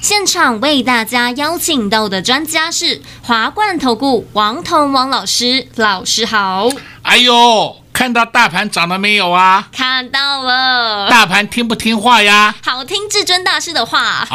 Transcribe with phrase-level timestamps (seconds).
[0.00, 6.68] 现场为大家邀请到的专家是华冠投顾王彤王老师，老师好。
[7.02, 7.76] 哎呦！
[7.92, 9.68] 看到大盘涨了没有啊？
[9.72, 11.10] 看到了。
[11.10, 12.54] 大盘听不听话呀？
[12.62, 14.26] 好听至尊大师的话啊！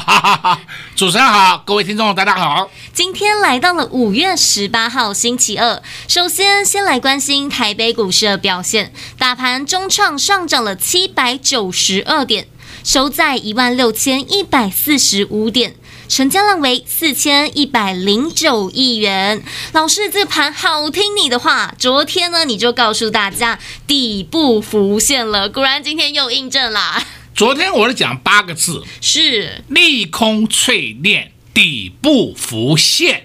[0.00, 0.60] 哈哈！
[0.96, 2.70] 主持人好，各位听众大家好。
[2.94, 12.46] 今天来到了五月十八号星期二，首先先来关心台北股市的表现，大盘中创上涨了七百九十二点，
[12.84, 15.74] 收在一万六千一百四十五点。
[16.06, 19.42] 成交量为四千一百零九亿元。
[19.72, 21.74] 老师，这盘好听你的话。
[21.78, 27.02] 昨天呢，你就告诉大家底部浮现了，果然今天又印证啦。
[27.34, 33.24] 昨天我是讲八个字，是利空淬炼，底部浮现，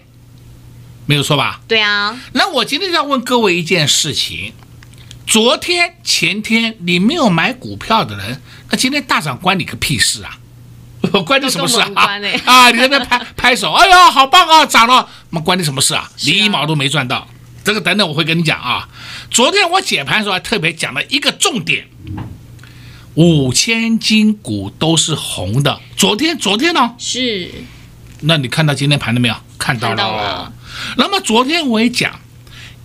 [1.06, 1.60] 没有错吧？
[1.68, 2.18] 对啊。
[2.32, 4.54] 那我今天要问各位一件事情：
[5.28, 8.42] 昨天、前天你没有买股票的人，
[8.72, 10.38] 那今天大涨关你个屁事啊？
[11.26, 11.92] 关你什么事啊？
[12.46, 16.10] 啊，你在那拍拍手，哎呀，好棒啊，涨了，那关你什么事啊？
[16.26, 17.28] 你一毛都没赚到。
[17.64, 18.88] 这个等等我会跟你讲啊。
[19.30, 21.88] 昨天我解盘的时候还特别讲了一个重点，
[23.16, 25.80] 五千金股都是红的。
[25.96, 26.96] 昨天，昨天呢？
[26.98, 27.52] 是。
[28.22, 29.36] 那你看到今天盘了没有？
[29.58, 30.52] 看到了。
[30.98, 32.20] 那么昨天我也讲，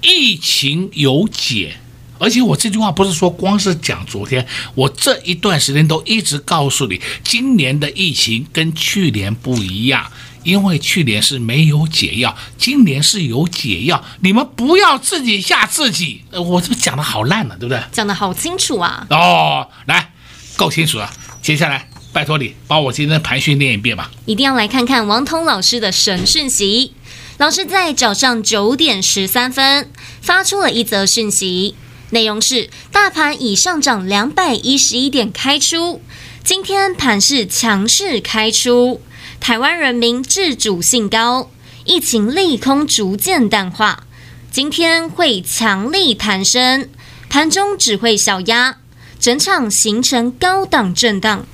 [0.02, 1.78] 疫情有解。
[2.18, 10.10] 而且我这句话不是说光是讲昨天，我这一段时间都一直告诉你，今年的疫情跟去年不一样，
[10.42, 16.22] 因为去年是没有解药，今年是有解药，你们不要自己吓自己。
[16.30, 17.82] 呃，我这讲的好烂了，对不对？
[17.90, 19.06] 讲的好清楚啊！
[19.10, 20.12] 哦，来，
[20.56, 21.10] 够清楚了。
[21.42, 24.10] 接下来拜托你把我今天的盘讯练一遍吧。
[24.24, 26.92] 一定要来看看王彤老师的神讯息。
[27.38, 29.90] 老师在早上九点十三分
[30.22, 31.74] 发出了一则讯息。
[32.14, 36.00] 内容是：大盘已上涨两百一十一点开出，
[36.44, 39.02] 今天盘是强势开出，
[39.40, 41.50] 台湾人民自主性高，
[41.84, 44.04] 疫情利空逐渐淡化，
[44.52, 46.88] 今天会强力弹升，
[47.28, 48.76] 盘中只会小压，
[49.18, 51.44] 整场形成高档震荡，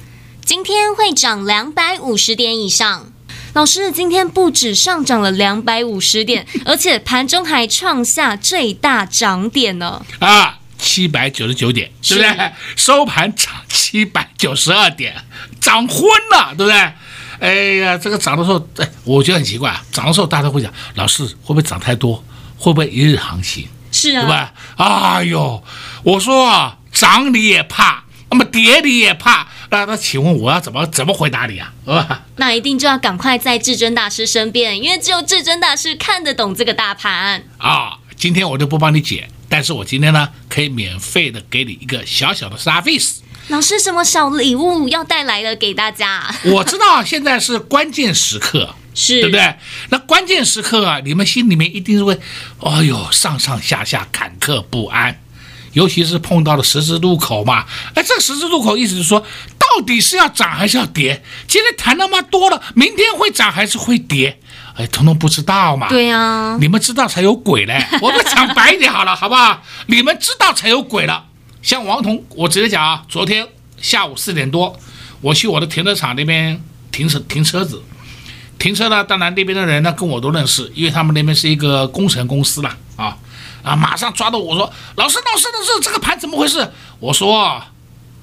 [0.44, 3.09] 今天会涨两百五十点以上。
[3.53, 10.05] 老师，今天不止上涨了两百五十点，而且盘中还创下最大涨点呢！
[10.21, 12.53] 啊，七百九十九点，对不对？
[12.77, 15.15] 收盘涨七百九十二点，
[15.60, 16.93] 涨昏了，对不对？
[17.41, 22.25] 哎呀，这个涨的时候，哎，我觉得很奇怪啊，涨的时候大家都会讲，老师会不会涨太多？
[22.56, 23.66] 会不会一日行情？
[23.91, 24.53] 是啊，对吧？
[24.77, 25.62] 哎呦，
[26.05, 28.05] 我说啊，涨你也怕。
[28.33, 31.73] 那么跌你也怕，那那请问我要怎么怎么回答你啊？
[31.87, 37.99] 啊，那一定就要赶快在至尊大师身边，因为只有至尊大师看得懂这个大盘啊。
[38.17, 43.19] 今天我就不帮你解，但是我今天呢可以免费的给你一个小小的 service。
[43.49, 46.33] 老师，什么小礼物要带来了给大家？
[46.45, 49.55] 我知道现在是关键时刻，是对不对？
[49.89, 52.19] 那关键时刻啊，你们心里面一定是会，
[52.59, 55.21] 哎呦，上上下下坎坷不安。
[55.73, 57.65] 尤其是碰到了十字路口嘛，
[57.95, 59.25] 哎，这个十字路口意思是说，
[59.77, 61.23] 到底是要涨还是要跌？
[61.47, 64.41] 今天谈那么多了，明天会涨还是会跌？
[64.77, 65.89] 哎，彤彤不知道嘛。
[65.89, 67.87] 对呀，你们知道才有鬼嘞。
[68.03, 69.63] 我们讲白一点好了，好不好？
[69.87, 71.25] 你们知道才有鬼了。
[71.63, 73.47] 像王彤，我直接讲啊，昨天
[73.81, 74.79] 下午四点多，
[75.21, 76.61] 我去我的停车场那边
[76.91, 77.83] 停车停车子，
[78.59, 83.17] 停车呢，当然那边的人呢跟我都认识，因为他们那边是一个工程公司了啊。
[83.63, 83.77] 啊！
[83.77, 87.63] 马上抓到我说：“老师，老师，老师，这个盘怎么回事？”我说：“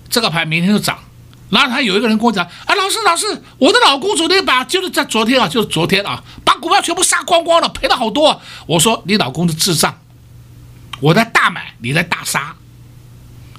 [0.10, 0.98] 这个盘明天就涨。”
[1.50, 3.26] 然后他有一个人跟我讲：“啊，老师，老师，
[3.58, 9.98] 我的老公昨天把就是在昨天啊，就是昨天啊，把股票全部杀光光了，赔了好多。”我说：“你老公是智障，
[11.00, 12.56] 我在大买，你在大杀。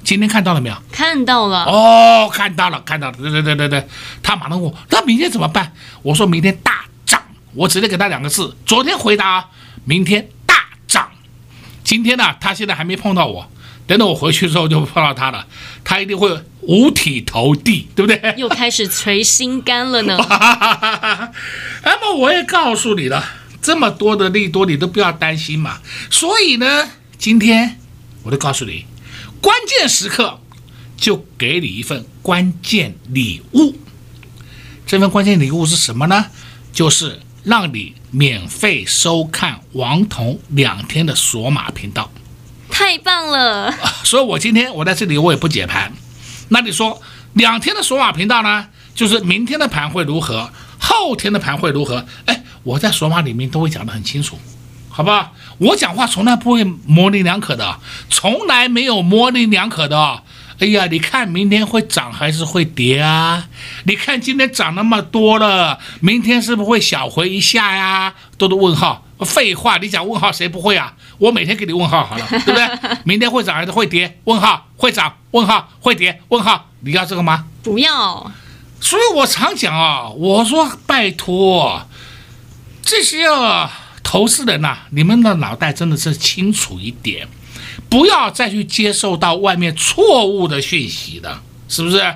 [0.03, 0.75] 今天看到了没有？
[0.91, 1.65] 看到了。
[1.65, 3.17] 哦，看到了，看到了。
[3.17, 3.87] 对对对对对，
[4.23, 7.21] 他马上问我：“那明天怎么办？”我说明天大涨。
[7.53, 9.49] 我直接给他两个字：昨天回答，
[9.83, 10.55] 明天大
[10.87, 11.09] 涨。
[11.83, 13.51] 今天呢，他现在还没碰到我，
[13.87, 15.45] 等等我回去之后就碰到他了，
[15.83, 18.35] 他一定会五体投地，对不对？
[18.37, 20.17] 又开始捶心肝了呢。
[21.83, 23.23] 那么我也告诉你了，
[23.61, 25.79] 这么多的利多你都不要担心嘛。
[26.09, 27.79] 所以呢，今天
[28.23, 28.85] 我就告诉你，
[29.41, 30.39] 关键时刻
[30.97, 33.75] 就给你一份关键礼物。
[34.85, 36.25] 这份关键礼物是什么呢？
[36.73, 42.11] 就是让你免费收看王彤两天的索马频道。
[42.69, 43.73] 太棒了！
[44.03, 45.91] 所以我今天我在这里我也不解盘。
[46.49, 47.01] 那你说
[47.33, 48.67] 两天的索马频道呢？
[48.93, 52.05] 就是明天的盘会如何，后天的盘会如何？
[52.25, 54.37] 哎，我在索马里面都会讲得很清楚，
[54.89, 55.31] 好吧？
[55.57, 57.79] 我讲话从来不会模棱两可的，
[58.09, 60.23] 从来没有模棱两可的。
[60.59, 63.47] 哎呀，你看明天会涨还是会跌啊？
[63.85, 68.13] 你看今天涨那么多了，明天是不是会小回一下呀？
[68.37, 69.05] 都是问号。
[69.19, 70.93] 废话，你讲问号谁不会啊？
[71.19, 72.97] 我每天给你问号好了， 对不对？
[73.03, 74.19] 明天会涨还是会跌？
[74.23, 75.17] 问号，会涨？
[75.31, 76.21] 问号，会跌？
[76.29, 77.45] 问号，你要这个吗？
[77.61, 78.31] 不要。
[78.81, 81.85] 所以我常讲啊，我说拜托
[82.81, 83.69] 这些啊
[84.01, 87.27] 投资人呐、啊，你们的脑袋真的是清楚一点，
[87.89, 92.15] 不要再去接受到外面错误的讯息了，是不是？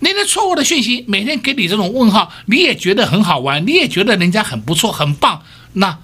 [0.00, 5.42] 那些错误的讯息每天给你这种问号，你也觉得很好玩，你也觉得人家很不错、很棒。
[5.74, 5.98] 那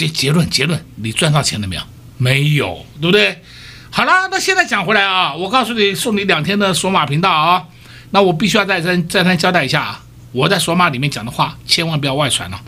[0.00, 1.82] 结结论结论，你赚到钱了没有？
[2.16, 3.42] 没有，对不对？
[3.90, 7.64] 好了，那现在讲回来啊，我告诉你，送你两天的索马频道啊。
[8.12, 10.04] 那我必须要再三再三交代一下啊！
[10.32, 12.60] 我在索马里面讲的话，千万不要外传了。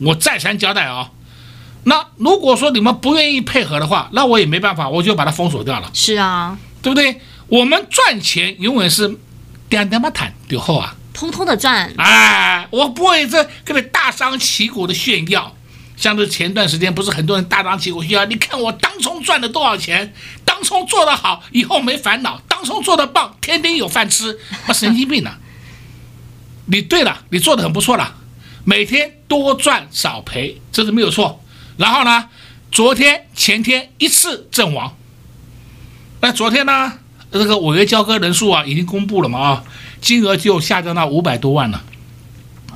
[0.00, 1.10] 我再三交代啊！
[1.84, 5.90] 那如果说你们不愿意配合的话，那我也没办法，我就把它封锁掉了。
[5.92, 7.20] 是啊，对不对？
[7.48, 9.18] 我们赚钱永远是
[9.68, 11.92] 点点嘛谈就后啊，偷偷的赚。
[11.96, 15.54] 哎，我不会这跟你大张旗鼓的炫耀。
[15.98, 20.14] 像这前段时间不是很多人大张旗鼓炫耀，你看我当冲赚了多少钱？
[20.44, 24.38] 当冲做得好，以后没烦恼；当冲做得棒，天天有饭吃。
[24.68, 25.32] 那神经病呢、
[26.66, 28.14] 你对了，你做得很不错了，
[28.64, 31.42] 每天多赚少赔，这是没有错。
[31.76, 32.28] 然后呢，
[32.70, 34.96] 昨天前天一次阵亡。
[36.20, 36.92] 那昨天呢，
[37.32, 39.64] 这个违约交割人数啊已经公布了嘛啊，
[40.00, 41.82] 金额就下降到五百多万了，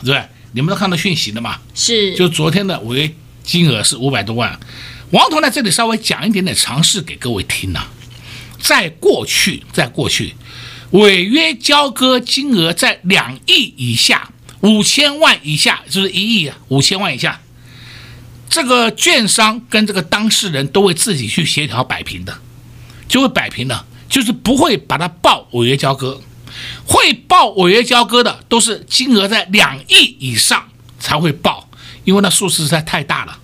[0.05, 0.25] 对？
[0.53, 1.59] 你们都看到讯息的吗？
[1.75, 4.59] 是，就昨天的违约金额是五百多万。
[5.11, 7.91] 王彤在这里稍微讲一点点常识给各位听呐、啊。
[8.61, 10.35] 在过去，在过去，
[10.93, 17.41] 违约交割金额在两亿以下、五千万以下，就是一亿啊，五千万以下，
[18.49, 22.39] 这个券商跟这个当事人都会自己去协调摆平的，
[23.09, 26.21] 就会摆平的，就是不会把它报违约交割。
[26.87, 30.69] 会报违约交割的都是金额在两亿以上
[30.99, 31.69] 才会报，
[32.05, 33.39] 因为那数字实在太大了。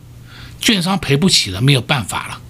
[0.60, 2.40] 券商赔不起了，没有办法了。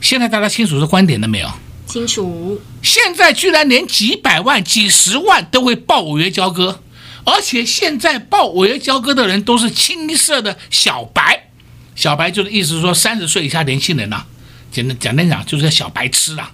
[0.00, 1.50] 现在大家清楚这观点了没有？
[1.86, 2.60] 清楚。
[2.82, 6.82] 现在居然连几百万、几十万都会报违约交割，
[7.24, 11.50] 而且现在报违约交割的人都是青涩的小白。
[11.96, 14.26] 小白就是意思是说三十岁以下年轻人呐、啊，
[14.70, 16.52] 简单简单讲就是小白痴啊。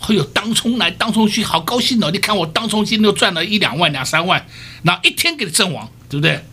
[0.00, 2.10] 会有当冲来当冲去，好高兴哦！
[2.10, 4.46] 你看我当冲今天又赚了一两万、两三万，
[4.82, 6.44] 那一天给你阵亡，对不对？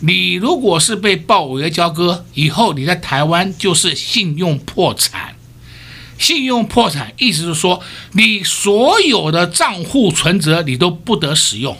[0.00, 5.36] 你如果是被报违约交割，以后你在台湾就是信用破产。
[6.18, 7.80] 信用破产意思是说，
[8.12, 11.76] 你所有的账户存折你都不得使用。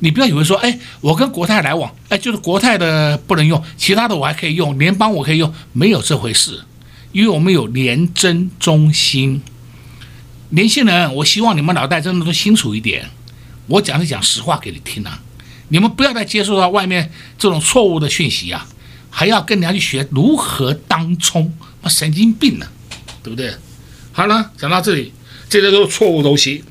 [0.00, 6.64] 你不要以为说，哎，我跟国泰来往，哎，就是国泰的不能用，其他的我还可以用，联邦我可以用，没有这回事，
[7.12, 9.42] 因为我们有联征中心。
[10.50, 13.10] 年轻人，我希望你们脑袋真的都清楚一点，
[13.66, 15.20] 我讲是讲实话给你听啊。
[15.68, 18.66] 你们不要再接受到外面这种错误的讯息啊，
[19.10, 21.52] 还要跟人家去学如何当冲，
[21.82, 22.66] 那神经病呢、
[23.22, 23.54] 对不对？
[24.12, 25.12] 好了，讲到这里，
[25.50, 26.64] 这些都是错误东西，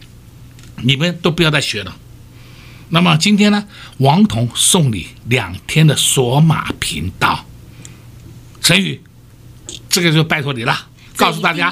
[0.81, 1.95] 你们都不要再学了。
[2.89, 3.67] 那么今天呢，
[3.97, 7.45] 王彤送你两天的索马频道，
[8.61, 8.99] 陈宇，
[9.87, 10.87] 这个就拜托你了。
[11.17, 11.69] 告诉大家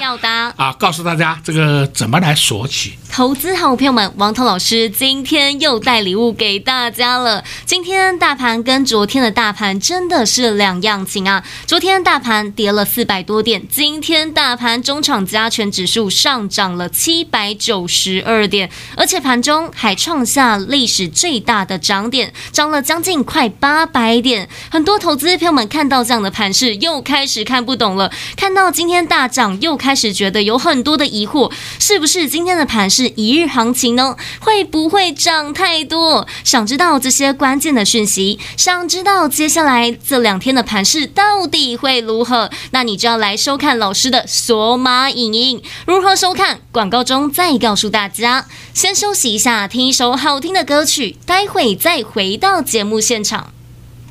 [0.56, 0.72] 啊！
[0.78, 2.98] 告诉大家这个怎么来索取？
[3.16, 7.42] 投资好朋友们，王涛老师今天又带礼物给大家了。
[7.64, 11.42] 今天大盘跟昨天的大盘真的是两样情啊！
[11.66, 18.68] 昨天大盘跌了四百多点，今天大盘中场加权指数上涨了七百九十二点，
[18.98, 24.46] 而且盘中还创下历史最大的涨点，涨了将近快八百点。
[24.70, 28.12] 很多投资朋友们看到这样的盘势，又开始看不懂了。
[28.36, 34.16] 看到今天大涨又开始觉得有很多的疑惑，是不是今天的盘一日行情呢？
[34.40, 36.26] 会不会涨太多？
[36.44, 42.50] 想知道这些关键的讯息，想知道接下来这两天的盘势到底会如何？
[42.70, 45.62] 那你就要来收看老师的索马影音。
[45.86, 46.60] 如何收看？
[46.72, 48.46] 广告中再告诉大家。
[48.74, 53.52] 先休息一下，听一首好听的歌曲，待会再回到节目现场。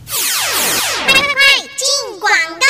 [0.07, 1.13] 快
[1.77, 2.65] 进广告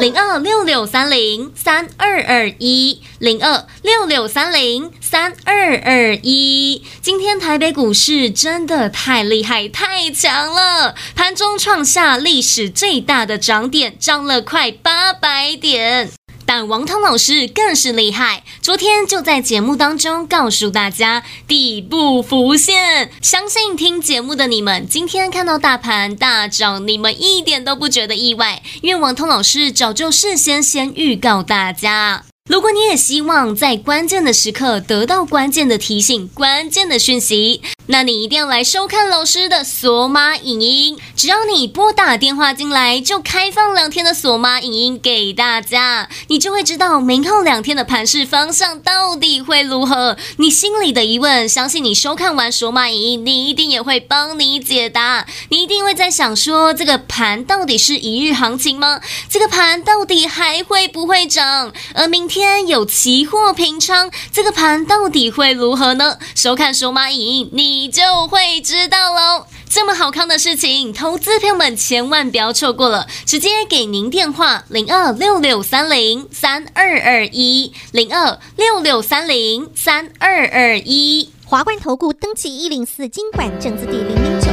[0.00, 4.90] 零二六六三零三二二一，零二六六三零。
[5.00, 6.82] 三二二一。
[7.02, 16.10] 今天台北股市真的太厉害、太强了，盘中创下历史最大的涨点，涨了快八百点。
[16.44, 23.10] 但王涛老师更是厉害，昨天就在节目当中告诉大家底部浮现。
[23.20, 32.24] 相信听节目的你们，今天看到大盘大涨，你们一点都不觉得意外，因为王涛老师早就事先先预告大家。
[32.50, 40.98] 如果你也希望在关键的时刻得到关键的提醒、关键的讯息，那你一定要来收看老师的索马影音。
[41.14, 50.16] 只要你拨打电话进来，就开放两天的索马影音给大家，你就会知道明后两天的盘势方向到底会如何。
[50.38, 55.26] 你心里的疑问，相信你收看完索马影音，你一定也会帮你解答。
[55.50, 59.02] 你一定会在想说，这个盘到底是一日行情吗？
[59.28, 61.70] 这个盘到底还会不会涨？
[61.92, 66.16] 而明天有期货平仓，这个盘到底会如何呢？
[66.34, 69.44] 收看索马影音，你你就会知道喽。
[69.68, 73.08] 这么好看的事情，投资朋友们千万不要错过了。
[73.26, 81.28] 直接给您电话零二六六三零三二二一零二六六三零三二二一。
[81.44, 84.46] 华冠投顾登记一零四经管证字第零零九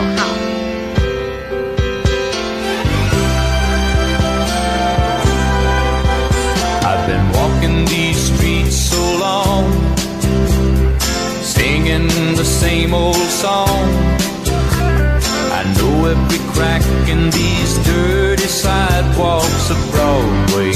[16.59, 20.73] crack in these dirty sidewalks of Broadway.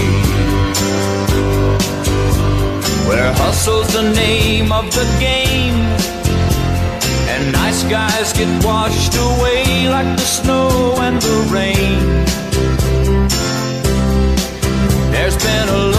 [3.07, 5.79] Where hustle's the name of the game,
[7.31, 10.69] and nice guys get washed away like the snow
[11.05, 11.99] and the rain.
[15.11, 15.92] There's been a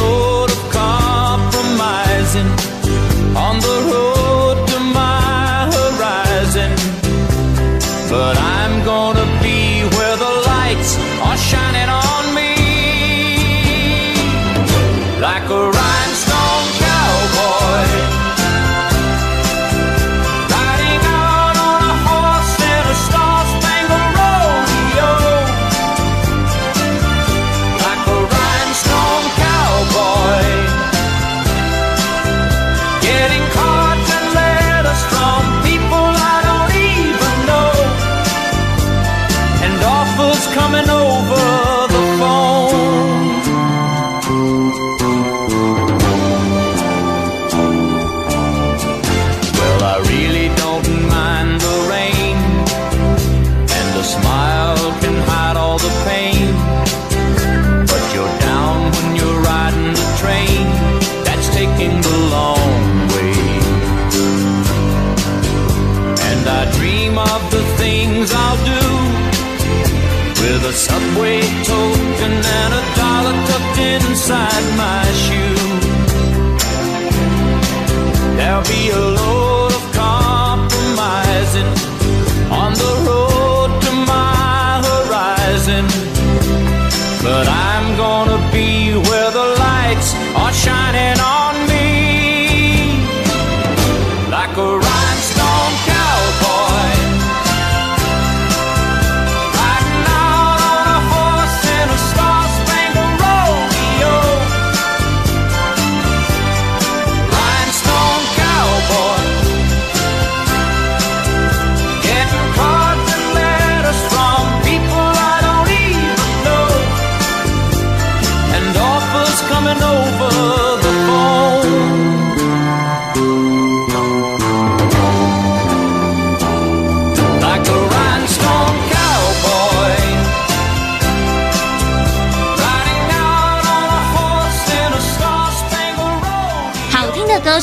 [74.72, 75.03] my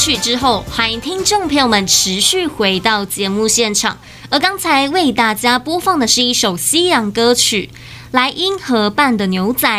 [0.01, 3.99] 曲之后，欢迎听众朋友们持续回到节目现场。
[4.31, 7.69] 而刚才为大家播放的是一首西洋歌曲
[8.09, 9.69] 《莱茵河畔的牛仔》。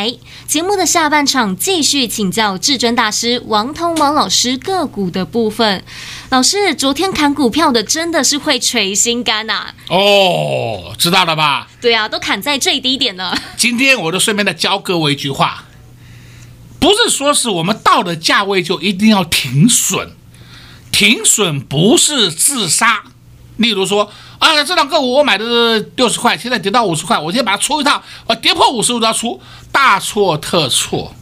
[0.46, 5.82] 节目的下半场继续请教至尊大师王通王老师个股的部分。
[6.30, 9.74] 老师，昨天砍股票的真的是会捶心肝呐、啊？
[9.88, 11.66] 哦，知道了吧？
[11.80, 13.36] 对啊，都砍在最低点了。
[13.56, 15.64] 今天我就顺便再教各位一句话，
[16.82, 20.10] 不是说是我们到的价位就一定要停损，
[20.90, 23.04] 停损不是自杀。
[23.58, 24.10] 例如说，
[24.40, 31.14] 啊，这档个股我买的六十块，现在跌到五十块，我先把它出一趟，啊，跌破五十我就要出，大错特错。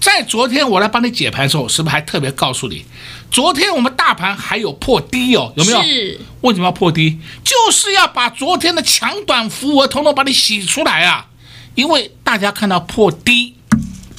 [0.00, 2.84] 在昨天我来帮你解盘的时候，是不是还特别告诉你，
[3.30, 5.82] 昨天我们大盘还有破低哦，有没有？
[5.82, 6.20] 是。
[6.40, 7.20] 为什么要破低？
[7.44, 11.28] 就是要把昨天的强短幅额统统把你洗出来啊！
[11.76, 13.54] 因为大家看到破低、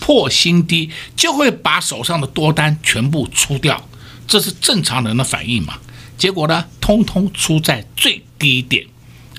[0.07, 3.89] 破新低，就会把手上的多单全部出掉，
[4.25, 5.79] 这是正常人的反应嘛。
[6.17, 8.87] 结果呢，通通出在最低点。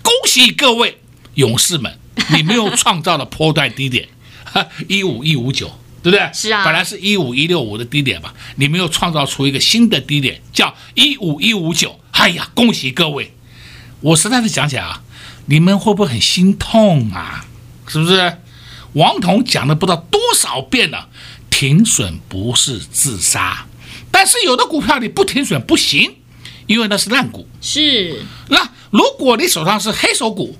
[0.02, 1.00] 恭喜各位
[1.36, 1.98] 勇士们，
[2.36, 4.06] 你们又创造了波段低点，
[4.88, 5.72] 一五一五九。
[6.02, 6.30] 对不对？
[6.34, 11.98] 是啊，本来是一五一六五的低点嘛，你们又创造出一个新的低点，叫一五一五九。
[12.10, 13.32] 哎呀，恭喜各位！
[14.02, 15.02] 我实在是想起来啊，
[15.46, 17.46] 你们会不会很心痛啊？
[17.86, 18.36] 是不是？
[18.94, 21.08] 王彤讲了不知道多少遍了，
[21.50, 23.66] 停损不是自杀，
[24.10, 26.16] 但是有的股票你不停损不行，
[26.66, 27.46] 因为那是烂股。
[27.60, 28.22] 是。
[28.48, 30.56] 那如果你手上是黑手股，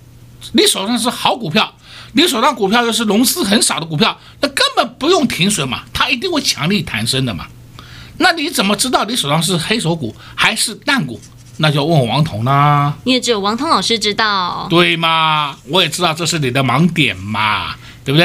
[0.53, 1.75] 你手上是好股票。
[2.13, 7.47] 你手上股票又是融资很少的股票，那根本不用停损嘛，它一定会强力弹升的嘛。
[8.17, 11.21] 那你怎么知道你手上是黑手股还是烂股？
[11.59, 12.97] 那就问王彤啦。
[13.05, 14.67] 因为只有王彤老师知道。
[14.71, 15.57] 对嘛？
[15.67, 17.75] 我也知道这是你的盲点嘛，
[18.09, 18.25] 对不对？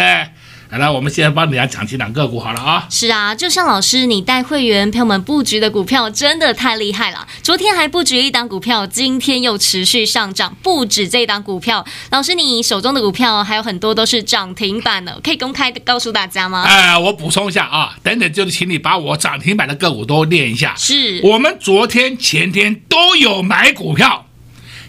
[0.69, 2.87] 来，我们现在帮大家讲几档个股好了啊。
[2.89, 7.27] 是啊，就像老师你带会员朋友们布局的股票真的太厉害了。
[7.41, 11.85] 昨天还布局一档股票，今天又持续上涨，不止这一档股票。
[12.11, 16.63] 老师，你手中的股票还有很多都是涨停板的，可以公开的告诉大家吗？
[16.63, 20.73] 哎、呃，我补充一下啊，等等就是请你把我涨停板的个股都念一下。
[20.77, 24.27] 是我们昨天、前天都有买股票，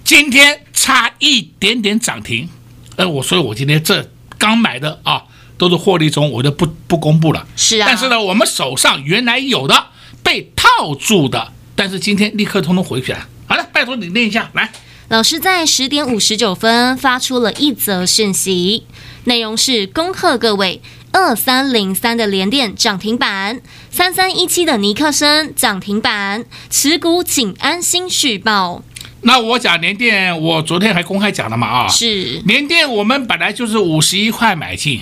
[0.04, 2.48] 今天差一点点涨停。
[2.96, 5.22] 呃，我所以，我今天这刚买的啊。
[5.56, 7.46] 都是获利中，我就不不公布了。
[7.54, 9.86] 是啊，但是呢，我们手上原来有的
[10.20, 13.28] 被套住的，但是今天立刻通通回去了。
[13.46, 14.72] 好了，拜托你念一下来。
[15.08, 18.84] 老师在十点五十九分发出了一则讯息，
[19.24, 23.60] 内容是恭贺各位：二三零三的联电涨停板，
[23.92, 28.82] 三三一七的尼克森涨停板，持股请安心续抱。
[29.26, 31.88] 那我讲联电，我昨天还公开讲了嘛啊？
[31.88, 35.00] 是联电，我们本来就是五十一块买进。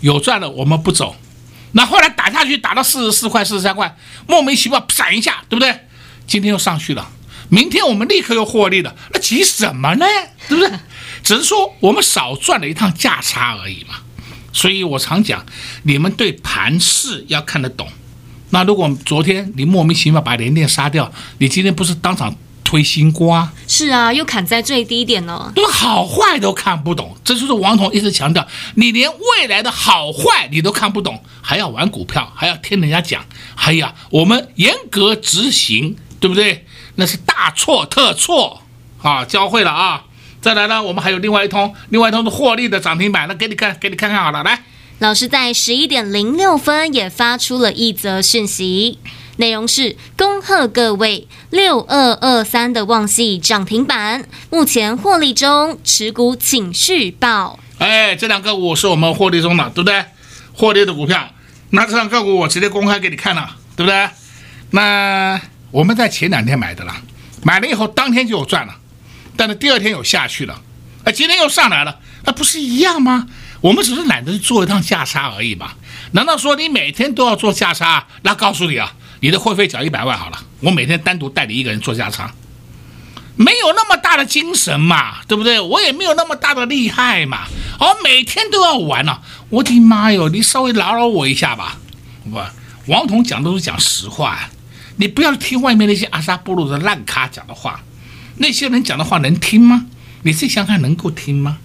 [0.00, 1.14] 有赚了，我们不走。
[1.72, 5.72] 那后来打下去，打到四十四块、四十三块，莫名其妙闪一下，对不对？
[6.26, 7.08] 今天又上去了，
[7.48, 10.06] 明天我们立刻又获利了，那急什么呢？
[10.48, 10.78] 对不对？
[11.22, 13.96] 只是说我们少赚了一趟价差而已嘛。
[14.52, 15.46] 所以我常讲，
[15.84, 17.86] 你们对盘势要看得懂。
[18.50, 22.34] 那如果昨天你莫名其妙把联电杀掉，你今天不是当场？
[22.70, 33.24] 推新瓜是啊，又砍在最低点了，都好坏都看不懂，这就是王彤一直强调，你连未来的好坏你都看不懂，还要玩股票，还要听人家讲，
[33.56, 36.64] 哎呀，我们严格执行，对不对？
[36.94, 38.62] 那是大错特错
[39.02, 39.24] 啊！
[39.24, 40.04] 教会了啊！
[40.40, 44.62] 再来呢，我们还有另外一通，另外一通是获利的涨停板，那给你看，给你看看好了，来，
[45.00, 49.00] 老师在十一点零六分也发出了一则讯息。
[49.40, 57.58] 内容是恭贺各位六二二三的旺系涨停板，目前获利中，持股请续报。
[57.78, 60.04] 哎，这两个股是我们获利中的，对不对？
[60.52, 61.30] 获利的股票，
[61.70, 64.10] 那这两个股我直接公开给你看了，对不对？
[64.72, 66.94] 那我们在前两天买的了，
[67.42, 68.76] 买了以后当天就有赚了，
[69.38, 70.60] 但是第二天有下去了，
[71.04, 73.26] 哎，今天又上来了，那不是一样吗？
[73.62, 75.72] 我们只是懒得做一趟价差而已嘛。
[76.12, 78.06] 难道说你每天都要做价差？
[78.20, 78.92] 那告诉你啊。
[79.20, 82.30] 你的会费缴一百万好了，我每天单独带你一个人做加仓，
[83.36, 85.60] 没有那么大的精神嘛，对不对？
[85.60, 87.46] 我也没有那么大的厉害嘛，
[87.78, 91.78] 哦，每天都要玩呢、啊，我的妈哟，你稍微饶饶我一下吧，
[92.30, 92.40] 不，
[92.90, 94.48] 王彤讲都是讲实话，
[94.96, 97.82] 你不要听外面那些阿萨布鲁的烂咖讲的话，
[98.36, 99.86] 那些人讲的话能听吗？
[100.22, 101.58] 你自己想想能够听吗？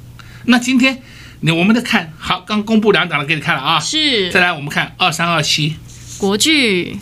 [0.45, 1.01] 那今天
[1.39, 5.77] 你我们再看好，刚公布两档了，给你看了啊，是，再来我们看二三二七。
[6.17, 6.97] 国巨。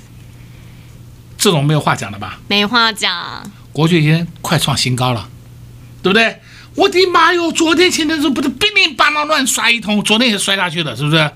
[1.43, 2.39] 这种没有话讲的吧？
[2.47, 3.43] 没话讲。
[3.73, 5.27] 国巨已经快创新高了，
[6.01, 6.39] 对不对？
[6.75, 7.51] 我的妈哟！
[7.51, 10.01] 昨天前天是不是乒乒乓乓乱摔一通？
[10.05, 11.29] 昨天也摔下去了，是不是？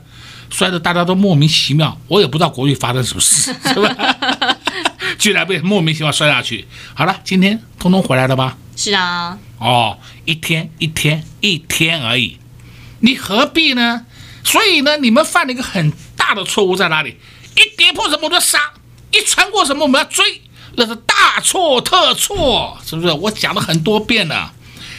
[0.50, 4.56] 摔的大家都莫名其妙，我也不知道国巨发生什么事，是吧？
[5.20, 6.66] 居然被莫名其妙摔下去。
[6.94, 8.56] 好了，今天通通回来了吧？
[8.78, 9.38] 是啊。
[9.60, 12.38] 哦，一天一天一天而已，
[13.02, 14.06] 你何必呢？
[14.46, 17.18] 所以呢，你们犯了一个很大的错误在哪里？
[17.58, 18.58] 一跌破什么我就杀。
[19.18, 20.42] 一穿过什么我们要追，
[20.76, 23.12] 那是大错特错，是不是？
[23.14, 24.54] 我讲了很多遍了。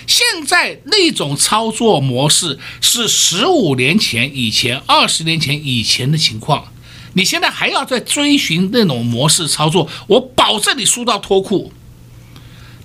[0.06, 6.72] 现在那种操作模式是十五年前以前、二十年前以前的情况，
[7.12, 11.72] 你现在还要再追寻那种模式操作，我保证你输到脱裤。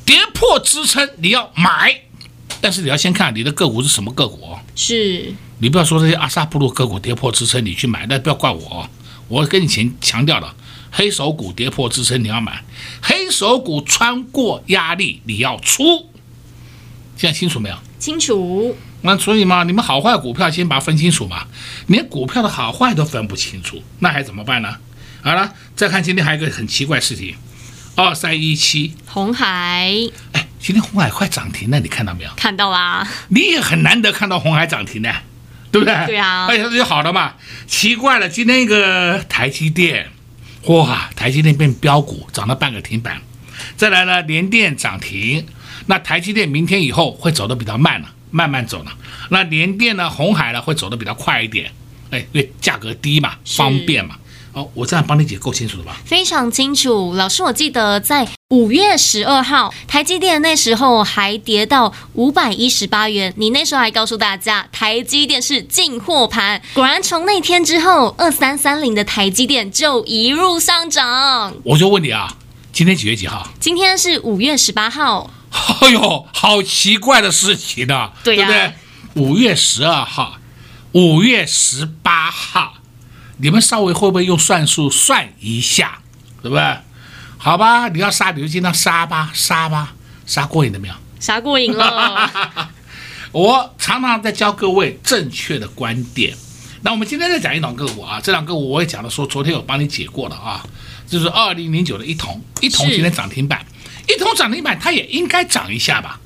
[0.06, 2.02] 跌破支撑你要买，
[2.60, 4.58] 但是你要先看你的个股是什么个股。
[4.76, 8.90] 是，你不要说这些阿萨布鲁个股跌破支撑你去买，那不要怪我。
[9.30, 10.54] 我跟你前强调了，
[10.96, 12.64] 黑手股跌破支撑你要买，
[13.02, 16.10] 黑手股穿过压力你要出。
[17.18, 17.76] 现在清楚没有？
[18.00, 18.78] 清楚。
[19.02, 21.48] 那所以嘛，你们好坏股票先把它分清楚嘛。
[21.88, 24.78] 连股票的好坏都分不清楚，那还怎么办呢？
[25.22, 27.36] 好了，再看今天还有一个很奇怪的事情，
[27.96, 29.90] 二三一七红海，
[30.34, 32.30] 哎，今天红海快涨停了，你看到没有？
[32.36, 33.08] 看到啦。
[33.30, 35.14] 你也很难得看到红海涨停的，
[35.72, 36.06] 对不对？
[36.06, 36.48] 对啊。
[36.48, 37.34] 哎，这就好了嘛。
[37.68, 40.10] 奇怪了，今天一个台积电，
[40.68, 43.22] 哇，台积电变标股，涨了半个停板。
[43.76, 45.46] 再来呢，联电涨停。
[45.88, 48.92] 那台积电明天以后会走的比较慢了，慢慢走了。
[49.30, 51.70] 那联电呢，红海呢会走的比较快一点，
[52.10, 54.16] 哎，因为价格低嘛，方便嘛。
[54.54, 55.98] 哦，我这样帮你解构清楚了吧？
[56.06, 71.56] 非常清楚，老师，我记得在五月十二号，台积电那时候还跌到五百一十八元，你那时候还告诉大家台积电是进货盘，果然从那天之后，二三三零的台积电就一路上涨。
[71.64, 72.38] 我就问你啊，
[72.72, 73.50] 今天几月几号？
[73.60, 75.32] 今天是五月十八号。
[75.50, 79.24] 哎呦，好奇怪的事情呢，对呀，对不对？
[79.24, 80.38] 五月十二号，
[80.92, 82.74] 五月十八号，
[83.38, 85.98] 你们稍微会不会用算术算一下，
[86.44, 86.78] 对不对？
[87.44, 89.94] 好吧，你要杀你就尽量杀吧，杀吧，
[90.26, 90.94] 杀过瘾了没有？
[91.20, 92.32] 杀过瘾了。
[93.34, 96.34] 我常常在教各位正确的观点。
[96.84, 100.66] 那我们今天再讲一档个股啊，这档个股我也讲了，说昨天我帮你解过了啊，
[101.06, 103.66] 就是二零零九的一桶，一桶今天涨停板。
[104.08, 106.22] 一桶涨停板，它也应该涨一下吧？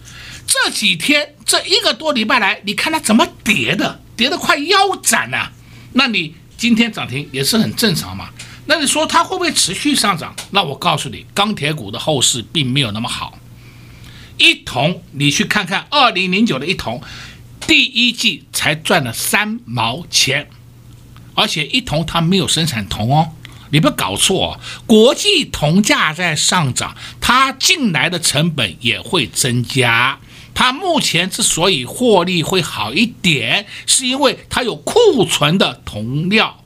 [0.45, 5.51] 这几天这一个多礼拜来，你看它怎么跌的，跌得快腰斩了。
[5.93, 8.29] 那你今天涨停也是很正常嘛？
[8.67, 10.35] 那你说它会不会持续上涨？
[10.51, 13.37] 那我告诉你，钢铁股的后市并没有那么好。
[14.37, 17.01] 一铜，你去看看二零零九的一铜，
[17.65, 20.49] 第一季才赚了三毛钱，
[21.33, 23.31] 而且一铜它没有生产铜哦。
[23.69, 30.19] 你不要搞错，哦国际铜价在上涨，它进来的成本也会增加。
[30.53, 36.56] 它目前之所以获利会好一点，是因为它有库存的铜料，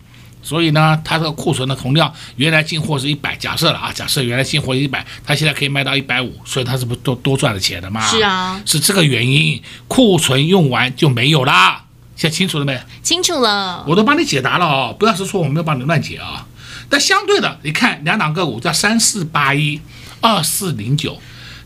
[0.42, 8.02] 所以呢，它这个库存的同量原来进货是一百，假设了啊，假设原来进货一百，它现在可以卖到一百五，所以它是不是多多赚了钱的嘛？
[8.02, 11.86] 是啊，是这个原因，库存用完就没有啦。
[12.16, 12.80] 现在清楚了没？
[13.02, 16.46] 清楚了，我都帮你解答了哦，不要是说我没有帮你乱解啊。
[16.90, 19.80] 但相对的，你看两档个股叫三四八一、
[20.20, 21.20] 二四零九，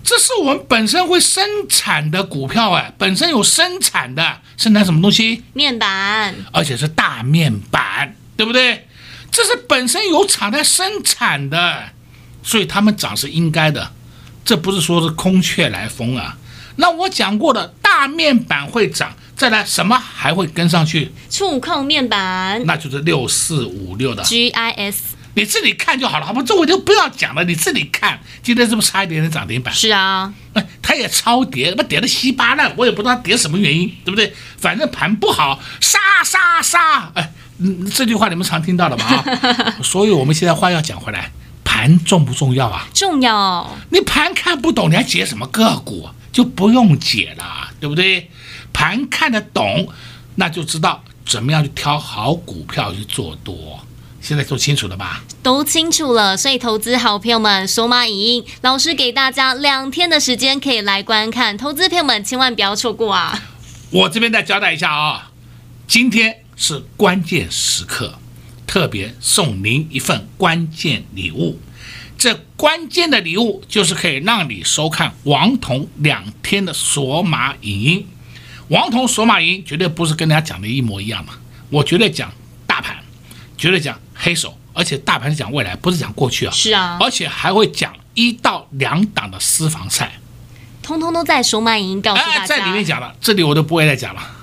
[0.03, 5.43] 这是我们本身会生产的股票哎，本身有生产的，生产什么东西？
[5.53, 8.87] 面板，而且是大面板，对不对？
[9.31, 11.89] 这是本身有厂在生产的，
[12.41, 13.91] 所以他们涨是应该的，
[14.43, 16.37] 这不是说是空穴来风啊。
[16.77, 19.15] 那我讲过的大面板会涨。
[19.35, 21.11] 再来什么还会跟上去？
[21.29, 24.95] 触控面板，那就是六四五六的 GIS，
[25.33, 26.41] 你自己看就好了，好吧？
[26.41, 28.17] 这我就不要讲了，你自己看。
[28.41, 29.73] 今天是不是差一点点涨停板？
[29.73, 34.33] 是啊，哎，它也超跌，那跌的稀巴烂，我也不知道它跌什么原因，对不对？
[34.57, 37.11] 反正盘不好，杀杀杀！
[37.15, 39.05] 哎，嗯，这句话你们常听到的吧？
[39.05, 41.31] 啊， 所以我们现在话要讲回来，
[41.63, 42.87] 盘重不重要啊？
[42.93, 43.69] 重要。
[43.89, 46.09] 你盘看不懂，你还解什么个股？
[46.31, 48.29] 就不用解了，对不对？
[48.73, 49.87] 盘看得懂，
[50.35, 53.79] 那就知道怎么样去挑好股票去做多。
[54.19, 55.23] 现在都清楚了吧？
[55.41, 56.35] 都清楚了。
[56.35, 63.39] 所以投资好朋友们，手马影音老师给大家两天的时间可以来观看，投资朋友们千万不要错过啊！
[63.91, 65.29] 我这边再交代一下啊，
[65.87, 68.19] 今天是关键时刻，
[68.65, 71.59] 特别送您一份关键礼物。
[72.17, 78.07] 这关键的礼物就是可以让你收看王彤两天的索马影音。
[78.69, 81.33] 王彤索马音绝对不是跟大家讲的一模一样嘛，
[81.69, 82.31] 我绝对讲
[82.65, 82.97] 大盘，
[83.57, 86.51] 绝对讲黑手，而且大盘是讲未来，不是讲过去啊。
[86.51, 90.13] 是啊，而且还会讲一到两档的私房菜，
[90.81, 92.41] 通通都在索马影音告诉大家。
[92.41, 94.34] 哎，在里面讲了，这里我都不会再讲了。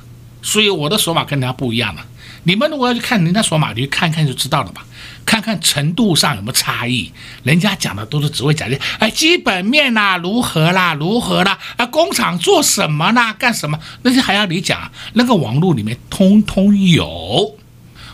[0.43, 2.05] 所以我的手法跟人家不一样了。
[2.45, 4.85] 你们如果要去看人家手法，你去看看就知道了吧。
[5.25, 7.13] 看看程度上有没有差异，
[7.45, 13.79] 人家讲的都是只会讲些，哎，基本面呐，如何啦，如何啦，啊，工厂做什么啦，干什么？
[14.03, 17.57] 那些还要你讲，那个网络里面通通有。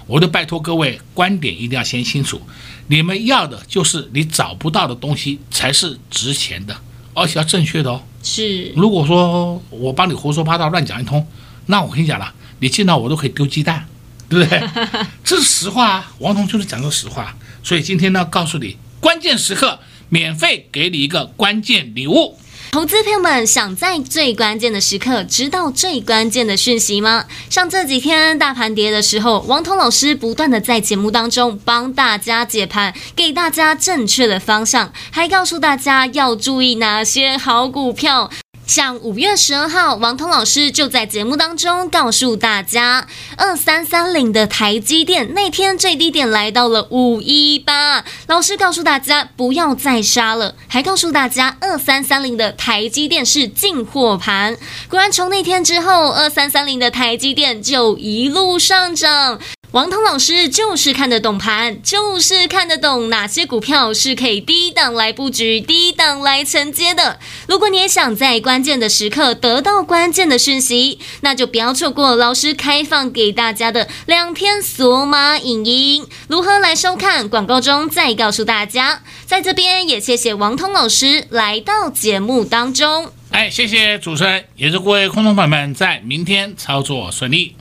[0.06, 2.40] 我就拜托各位，观点一定要先清楚。
[2.88, 6.76] 你们要的就是你找不到的东西才是值钱的，
[7.14, 8.02] 而且要正确的哦。
[8.22, 8.70] 是。
[8.76, 11.26] 如果说我帮你胡说八道乱讲一通，
[11.68, 13.86] 那我跟你讲了，你见到我都可以丢鸡蛋。
[14.30, 14.62] 对不对？
[15.24, 17.34] 这是实话啊，王彤就是讲个实话。
[17.62, 22.38] 所以今天呢，告诉你关键时刻免费给你一个关键礼物。
[22.70, 27.24] 投资朋友们想在最关键的时刻知道最关键的讯息吗？
[27.48, 38.30] 像这几天大盘跌的时候，王彤老师不断的在节目当中帮大家解盘，给大家正确的方向，还告诉大家要注意哪些好股票。
[38.68, 43.06] 像五月十二号，王彤老师就在节目当中告诉大家，
[43.38, 54.54] 二三三零的台积电那天最低点来到了五一八，老师告诉大家不要再杀了，还告诉大家二三三零的台积电是进货盘。
[54.90, 59.40] 果然从那天之后，二三三零的台积电就一路上涨。
[59.72, 67.18] 王彤老师就是看得懂盘，就是看得懂哪些股票是可以低档来布局、低档来承接的。
[67.46, 76.04] 如果你也想在关关键的时刻得到关键的讯息，那就不要错过老师开放给大家的两天索马影音。
[76.26, 77.28] 如何来收看？
[77.28, 79.04] 广告中再告诉大家。
[79.24, 83.12] 在这边也谢谢王通老师来到节目当中。
[83.30, 87.54] 哎，谢谢主持人，也祝各位空中朋友们在明天操作顺利。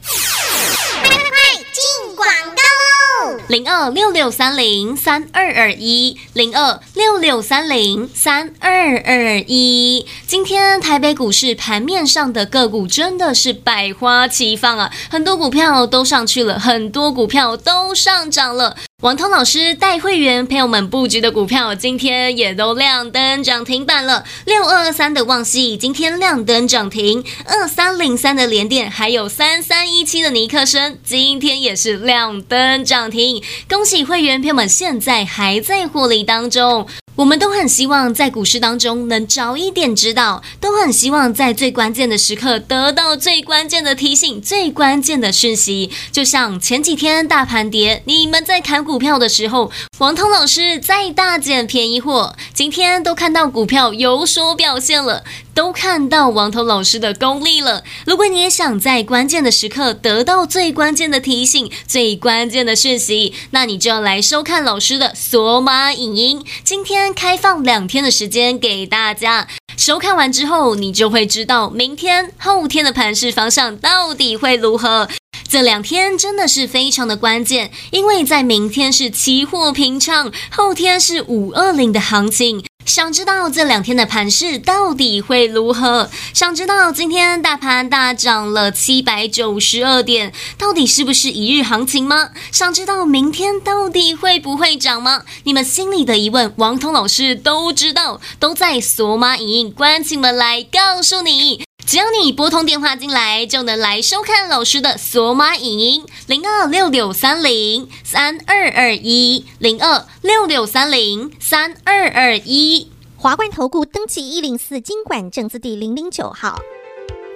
[3.47, 10.05] 零二六六三零三二二一，零二六六三零三二二一。
[10.25, 18.75] 今天台北股市盘面上的个股真的是百花齐放啊，很多股票都上去了，很多股票都上涨了。
[19.03, 24.23] 王涛老师带会员朋友们布局的股票，今天也都亮灯涨停板了。
[24.43, 33.43] 六二二三的旺西今天亮灯涨停，二三零三的联电，还有三三一七的尼克森，今天也是亮灯涨停。
[33.69, 36.87] 恭喜会员朋友们，现在还在获利当中。
[37.17, 45.89] 我们都很希望在股市当中能早一点知道，都很希望在最关键的时刻得到最关键的提醒、最关键的讯息。
[46.11, 52.35] 就像前几天大盘跌，你们在砍股票的时候，王通老师在大捡便宜货。
[52.53, 55.23] 今天都看到股票有所表现了。
[55.57, 57.83] 都看到王彤老师的功力了。
[58.05, 66.45] 如果你也想在关键的时刻得到最关键的提醒、最关键的讯息，那你就要来收看老师的索马影音。
[66.63, 75.07] 今天开放两天的时间给大家，收看完之后，你就会知道明天、后天的盘势方向到底会如何。
[75.47, 82.63] 这两天真的是非常的关键，因为在明天是期货平仓，后天是五二零的行情。
[82.97, 86.09] 想知道这两天的盘势到底会如何？
[86.33, 92.31] 想知道今天大盘大涨了七百九十二点，到底是不是一日行情吗？
[92.51, 95.21] 想知道明天到底会不会涨吗？
[95.43, 101.66] 你们心里的疑问，王通老师都知道，都在索马影音关起门来告诉你。
[101.87, 112.91] 只要你拨通电话进来，就能来收看老师的索马影音，零二六六三零三二二一，零二六六三零三二二一。
[113.15, 116.59] 华冠投顾登记一零四金管证字第零零九号。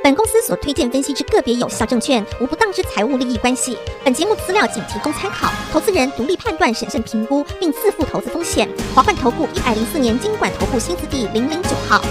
[0.04, 3.78] 本公司所推荐分析之个别有效证券，无不当之财务利益关系。
[4.04, 8.68] 本节目资料仅提供参考，投资人独立判断、审慎评估，并自负投资风险。
[8.94, 12.04] 华冠投顾一百零四年金管投顾新字第零零九号。